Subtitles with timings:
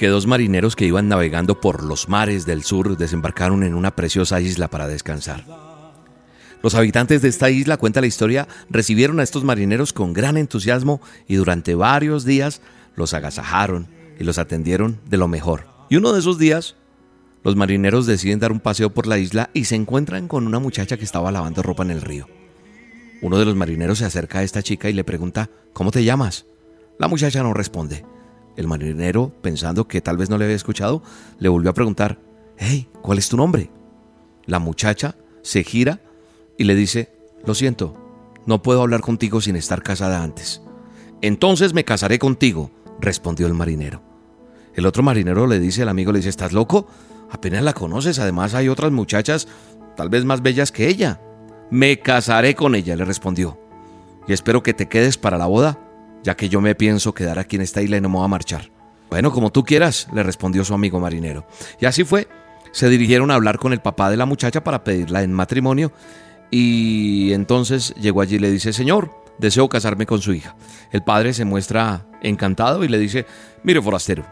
[0.00, 4.40] que dos marineros que iban navegando por los mares del sur desembarcaron en una preciosa
[4.40, 5.44] isla para descansar.
[6.62, 11.02] Los habitantes de esta isla, cuenta la historia, recibieron a estos marineros con gran entusiasmo
[11.28, 12.62] y durante varios días
[12.96, 15.66] los agasajaron y los atendieron de lo mejor.
[15.90, 16.76] Y uno de esos días,
[17.44, 20.96] los marineros deciden dar un paseo por la isla y se encuentran con una muchacha
[20.96, 22.26] que estaba lavando ropa en el río.
[23.20, 26.46] Uno de los marineros se acerca a esta chica y le pregunta, ¿cómo te llamas?
[26.98, 28.02] La muchacha no responde.
[28.56, 31.02] El marinero, pensando que tal vez no le había escuchado,
[31.38, 32.18] le volvió a preguntar,
[32.58, 33.70] hey, ¿cuál es tu nombre?
[34.46, 36.00] La muchacha se gira
[36.58, 37.12] y le dice,
[37.46, 37.94] lo siento,
[38.46, 40.62] no puedo hablar contigo sin estar casada antes.
[41.22, 44.02] Entonces me casaré contigo, respondió el marinero.
[44.74, 46.86] El otro marinero le dice al amigo, le dice, ¿estás loco?
[47.30, 49.46] Apenas la conoces, además hay otras muchachas
[49.96, 51.20] tal vez más bellas que ella.
[51.70, 53.60] Me casaré con ella, le respondió.
[54.26, 55.78] Y espero que te quedes para la boda
[56.22, 58.28] ya que yo me pienso quedar aquí en esta isla y no me voy a
[58.28, 58.70] marchar.
[59.10, 61.46] Bueno, como tú quieras, le respondió su amigo marinero.
[61.80, 62.28] Y así fue.
[62.72, 65.92] Se dirigieron a hablar con el papá de la muchacha para pedirla en matrimonio.
[66.50, 70.54] Y entonces llegó allí y le dice, Señor, deseo casarme con su hija.
[70.92, 73.26] El padre se muestra encantado y le dice,
[73.64, 74.24] mire forastero,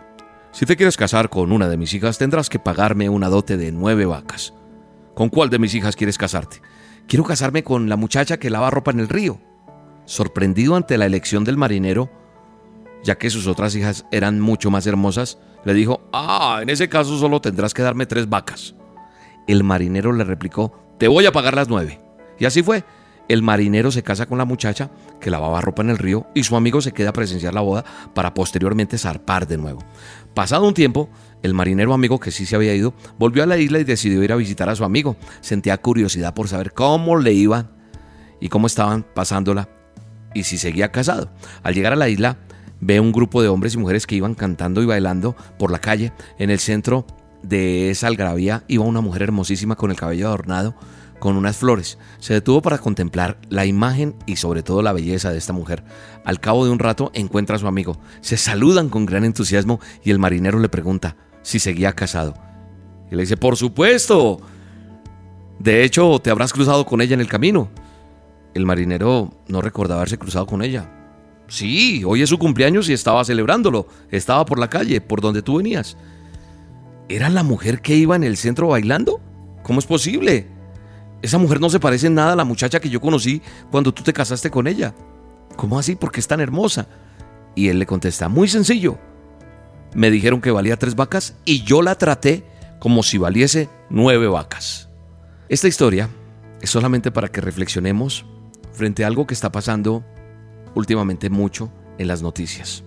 [0.53, 3.73] si te quieres casar con una de mis hijas tendrás que pagarme una dote de
[3.73, 4.55] nueve vacas.
[5.15, 6.61] ¿Con cuál de mis hijas quieres casarte?
[7.09, 9.41] Quiero casarme con la muchacha que lava ropa en el río
[10.09, 12.11] sorprendido ante la elección del marinero,
[13.05, 17.19] ya que sus otras hijas eran mucho más hermosas, le dijo, ah, en ese caso
[17.19, 18.75] solo tendrás que darme tres vacas.
[19.47, 22.01] El marinero le replicó, te voy a pagar las nueve.
[22.39, 22.85] Y así fue.
[23.29, 26.57] El marinero se casa con la muchacha que lavaba ropa en el río y su
[26.57, 29.81] amigo se queda a presenciar la boda para posteriormente zarpar de nuevo.
[30.33, 31.11] Pasado un tiempo,
[31.43, 34.33] el marinero amigo que sí se había ido volvió a la isla y decidió ir
[34.33, 35.17] a visitar a su amigo.
[35.43, 37.71] Sentía curiosidad por saber cómo le iban
[38.41, 39.69] y cómo estaban pasándola
[40.35, 41.31] y si seguía casado.
[41.63, 42.39] Al llegar a la isla,
[42.81, 46.13] ve un grupo de hombres y mujeres que iban cantando y bailando por la calle.
[46.39, 47.07] En el centro
[47.43, 50.75] de esa algarabía iba una mujer hermosísima con el cabello adornado
[51.19, 51.99] con unas flores.
[52.19, 55.85] Se detuvo para contemplar la imagen y sobre todo la belleza de esta mujer.
[56.25, 57.99] Al cabo de un rato encuentra a su amigo.
[58.21, 62.35] Se saludan con gran entusiasmo y el marinero le pregunta si seguía casado.
[63.11, 64.41] Y le dice, por supuesto.
[65.59, 67.69] De hecho, te habrás cruzado con ella en el camino.
[68.55, 70.91] El marinero no recordaba haberse cruzado con ella.
[71.49, 73.87] Sí, hoy es su cumpleaños y estaba celebrándolo.
[74.11, 75.97] Estaba por la calle, por donde tú venías.
[77.09, 79.21] ¿Era la mujer que iba en el centro bailando?
[79.63, 80.47] ¿Cómo es posible?
[81.23, 84.03] Esa mujer no se parece en nada a la muchacha que yo conocí cuando tú
[84.03, 84.95] te casaste con ella.
[85.57, 85.97] ¿Cómo así?
[85.97, 86.87] Porque es tan hermosa.
[87.55, 88.99] Y él le contesta, muy sencillo.
[89.95, 92.45] Me dijeron que valía tres vacas y yo la traté
[92.79, 94.89] como si valiese nueve vacas.
[95.49, 96.11] Esta historia
[96.61, 98.27] es solamente para que reflexionemos
[98.79, 100.05] frente a algo que está pasando
[100.75, 102.85] últimamente mucho en las noticias.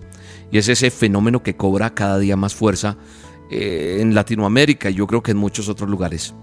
[0.50, 2.96] Y es ese fenómeno que cobra cada día más fuerza
[3.50, 6.34] eh, en Latinoamérica y yo creo que en muchos otros lugares.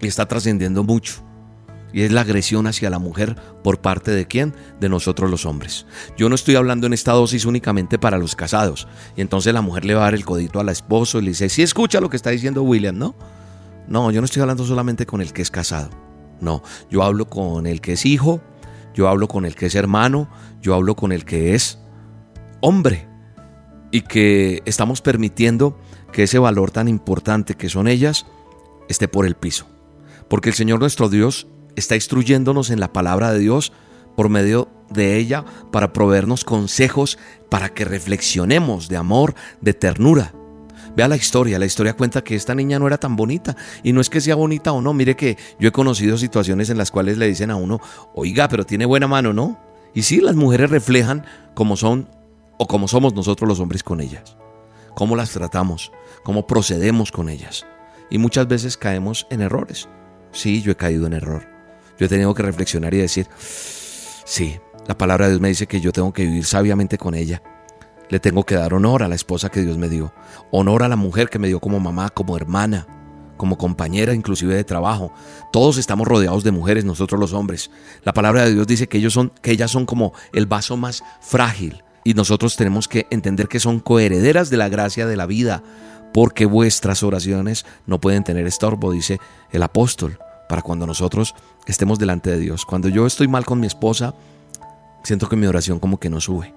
[0.00, 1.22] Y está trascendiendo mucho.
[1.92, 4.54] Y es la agresión hacia la mujer por parte de quién?
[4.80, 5.86] De nosotros los hombres.
[6.16, 8.88] Yo no estoy hablando en esta dosis únicamente para los casados.
[9.16, 11.48] Y entonces la mujer le va a dar el codito al esposo y le dice,
[11.48, 13.14] sí escucha lo que está diciendo William, ¿no?
[13.86, 15.90] No, yo no estoy hablando solamente con el que es casado.
[16.40, 18.40] No, yo hablo con el que es hijo,
[18.94, 20.30] yo hablo con el que es hermano,
[20.62, 21.78] yo hablo con el que es
[22.60, 23.08] hombre.
[23.90, 25.78] Y que estamos permitiendo
[26.12, 28.26] que ese valor tan importante que son ellas
[28.88, 29.66] esté por el piso.
[30.28, 31.46] Porque el Señor nuestro Dios
[31.76, 33.72] está instruyéndonos en la palabra de Dios
[34.16, 37.18] por medio de ella para proveernos consejos
[37.50, 40.32] para que reflexionemos de amor, de ternura,
[40.96, 44.00] Vea la historia, la historia cuenta que esta niña no era tan bonita y no
[44.00, 47.18] es que sea bonita o no, mire que yo he conocido situaciones en las cuales
[47.18, 47.80] le dicen a uno,
[48.14, 49.58] oiga, pero tiene buena mano, ¿no?
[49.92, 51.24] Y sí, las mujeres reflejan
[51.54, 52.08] cómo son
[52.58, 54.36] o cómo somos nosotros los hombres con ellas,
[54.94, 55.90] cómo las tratamos,
[56.22, 57.66] cómo procedemos con ellas.
[58.10, 59.88] Y muchas veces caemos en errores.
[60.30, 61.48] Sí, yo he caído en error.
[61.98, 65.80] Yo he tenido que reflexionar y decir, sí, la palabra de Dios me dice que
[65.80, 67.42] yo tengo que vivir sabiamente con ella
[68.14, 70.14] le tengo que dar honor a la esposa que Dios me dio,
[70.52, 72.86] honor a la mujer que me dio como mamá, como hermana,
[73.36, 75.12] como compañera inclusive de trabajo.
[75.52, 77.72] Todos estamos rodeados de mujeres, nosotros los hombres.
[78.04, 81.02] La palabra de Dios dice que ellos son que ellas son como el vaso más
[81.20, 85.64] frágil y nosotros tenemos que entender que son coherederas de la gracia de la vida,
[86.12, 89.18] porque vuestras oraciones no pueden tener estorbo, dice
[89.50, 90.20] el apóstol.
[90.48, 91.34] para cuando nosotros
[91.66, 92.64] estemos delante de Dios.
[92.64, 94.14] Cuando yo estoy mal con mi esposa,
[95.02, 96.54] siento que mi oración como que no sube.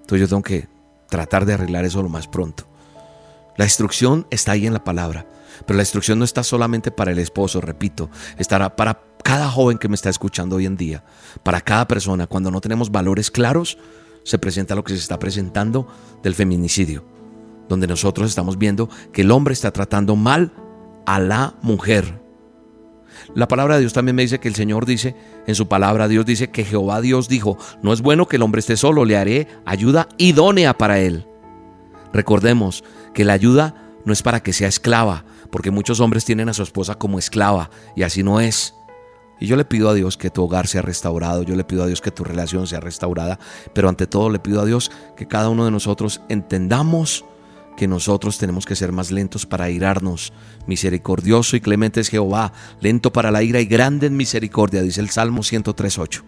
[0.00, 0.75] Entonces yo tengo que
[1.08, 2.64] tratar de arreglar eso lo más pronto.
[3.56, 5.26] La instrucción está ahí en la palabra,
[5.66, 9.88] pero la instrucción no está solamente para el esposo, repito, estará para cada joven que
[9.88, 11.04] me está escuchando hoy en día,
[11.42, 12.26] para cada persona.
[12.26, 13.78] Cuando no tenemos valores claros,
[14.24, 15.88] se presenta lo que se está presentando
[16.22, 17.04] del feminicidio,
[17.68, 20.52] donde nosotros estamos viendo que el hombre está tratando mal
[21.06, 22.25] a la mujer.
[23.34, 25.14] La palabra de Dios también me dice que el Señor dice,
[25.46, 28.60] en su palabra Dios dice que Jehová Dios dijo, no es bueno que el hombre
[28.60, 31.26] esté solo, le haré ayuda idónea para él.
[32.12, 33.74] Recordemos que la ayuda
[34.04, 37.70] no es para que sea esclava, porque muchos hombres tienen a su esposa como esclava
[37.94, 38.74] y así no es.
[39.38, 41.86] Y yo le pido a Dios que tu hogar sea restaurado, yo le pido a
[41.86, 43.38] Dios que tu relación sea restaurada,
[43.74, 47.24] pero ante todo le pido a Dios que cada uno de nosotros entendamos
[47.76, 50.32] que nosotros tenemos que ser más lentos para irarnos.
[50.66, 55.10] Misericordioso y clemente es Jehová, lento para la ira y grande en misericordia, dice el
[55.10, 56.22] Salmo 103.8.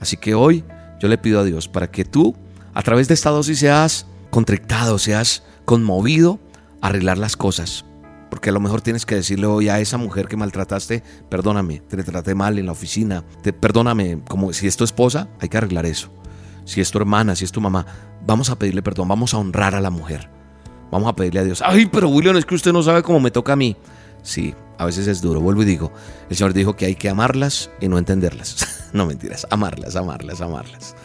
[0.00, 0.64] Así que hoy
[1.00, 2.36] yo le pido a Dios para que tú,
[2.74, 6.38] a través de esta dosis, seas contrictado, seas conmovido
[6.82, 7.84] a arreglar las cosas.
[8.28, 12.02] Porque a lo mejor tienes que decirle hoy a esa mujer que maltrataste, perdóname, te
[12.02, 15.86] traté mal en la oficina, te, perdóname, como si es tu esposa, hay que arreglar
[15.86, 16.10] eso.
[16.64, 17.86] Si es tu hermana, si es tu mamá,
[18.26, 20.35] vamos a pedirle perdón, vamos a honrar a la mujer.
[20.90, 23.30] Vamos a pedirle a Dios, ay, pero William, es que usted no sabe cómo me
[23.30, 23.76] toca a mí.
[24.22, 25.92] Sí, a veces es duro, vuelvo y digo,
[26.28, 28.88] el Señor dijo que hay que amarlas y no entenderlas.
[28.92, 30.96] no mentiras, amarlas, amarlas, amarlas.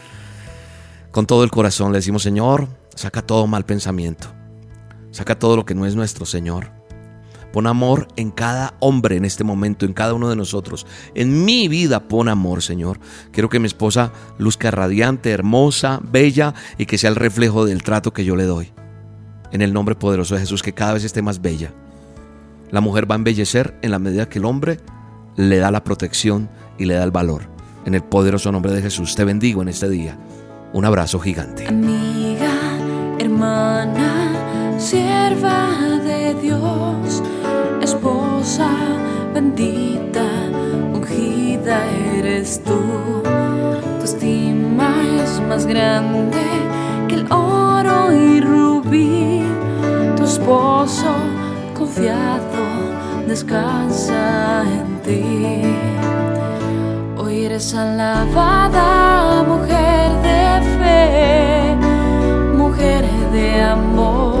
[1.10, 4.28] Con todo el corazón le decimos, Señor, saca todo mal pensamiento,
[5.10, 6.70] saca todo lo que no es nuestro, Señor.
[7.52, 10.86] Pon amor en cada hombre en este momento, en cada uno de nosotros.
[11.14, 12.98] En mi vida pon amor, Señor.
[13.30, 18.14] Quiero que mi esposa luzca radiante, hermosa, bella y que sea el reflejo del trato
[18.14, 18.72] que yo le doy.
[19.52, 21.72] En el nombre poderoso de Jesús, que cada vez esté más bella.
[22.70, 24.80] La mujer va a embellecer en la medida que el hombre
[25.36, 27.42] le da la protección y le da el valor.
[27.84, 30.18] En el poderoso nombre de Jesús te bendigo en este día.
[30.72, 31.66] Un abrazo gigante.
[31.66, 32.50] Amiga,
[33.18, 37.22] hermana, sierva de Dios
[37.82, 38.70] esposa
[39.34, 40.24] bendita,
[40.94, 41.84] ungida
[42.16, 43.22] eres tú.
[43.98, 46.42] Tu estima es más grande
[47.08, 48.31] que el oro y
[50.42, 51.06] esposo
[51.72, 52.64] confiado
[53.28, 55.62] descansa en ti.
[57.16, 60.44] Hoy eres alabada, mujer de
[60.78, 61.76] fe,
[62.56, 64.34] mujer de amor,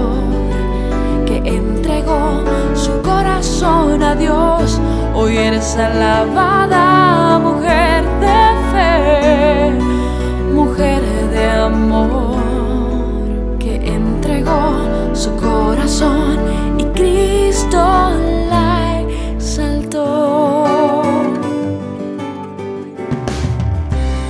[1.24, 2.42] que entregó
[2.74, 4.80] su corazón a Dios.
[5.14, 8.40] Hoy eres alabada, mujer de
[8.72, 9.70] fe,
[10.52, 12.38] mujer de amor,
[13.60, 15.51] que entregó su corazón